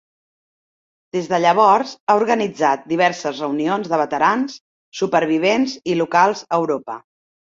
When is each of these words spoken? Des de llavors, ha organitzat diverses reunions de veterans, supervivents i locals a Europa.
Des 1.15 1.27
de 1.33 1.39
llavors, 1.41 1.91
ha 2.07 2.15
organitzat 2.21 2.87
diverses 2.93 3.41
reunions 3.45 3.91
de 3.91 3.99
veterans, 4.03 4.57
supervivents 5.01 5.75
i 5.93 5.99
locals 6.01 6.41
a 6.57 6.61
Europa. 6.63 6.97